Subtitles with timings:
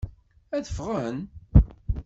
[0.55, 1.17] Ad ffɣen?